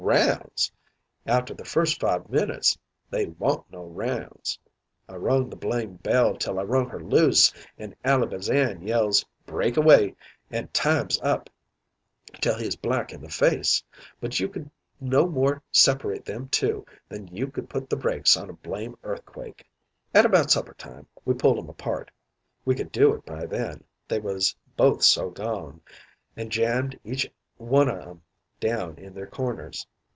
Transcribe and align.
Rounds! 0.03 0.69
After 1.27 1.53
the 1.53 1.63
first 1.63 2.01
five 2.01 2.27
minutes 2.27 2.75
they 3.11 3.27
wa'n't 3.27 3.71
no 3.71 3.85
rounds. 3.85 4.57
I 5.07 5.15
rung 5.15 5.49
the 5.49 5.55
blame 5.55 5.97
bell 5.97 6.35
till 6.35 6.59
I 6.59 6.63
rung 6.63 6.89
her 6.89 6.99
loose 6.99 7.53
an' 7.77 7.95
Ally 8.03 8.25
Bazan 8.25 8.81
yells 8.81 9.23
'break 9.45 9.77
away' 9.77 10.15
an' 10.49 10.67
'time's 10.69 11.21
up' 11.21 11.49
till 12.41 12.57
he's 12.57 12.75
black 12.75 13.13
in 13.13 13.21
the 13.21 13.29
face, 13.29 13.83
but 14.19 14.39
you 14.39 14.49
could 14.49 14.69
no 14.99 15.27
more 15.27 15.61
separate 15.71 16.25
them 16.25 16.49
two 16.49 16.83
than 17.07 17.27
you 17.27 17.47
could 17.47 17.69
put 17.69 17.87
the 17.89 17.95
brakes 17.95 18.35
on 18.35 18.49
a 18.49 18.53
blame 18.53 18.97
earthquake. 19.03 19.65
"At 20.15 20.25
about 20.25 20.49
suppertime 20.51 21.05
we 21.25 21.35
pulled 21.35 21.59
'em 21.59 21.69
apart. 21.69 22.09
We 22.65 22.73
could 22.75 22.91
do 22.91 23.13
it 23.13 23.23
by 23.23 23.45
then, 23.45 23.83
they 24.07 24.19
was 24.19 24.55
both 24.75 25.03
so 25.03 25.29
gone; 25.29 25.79
an' 26.35 26.49
jammed 26.49 26.99
each 27.03 27.31
one 27.57 27.87
o' 27.87 28.01
'em 28.11 28.23
down 28.59 28.97
in 28.97 29.13
their 29.13 29.25
corners. 29.27 29.87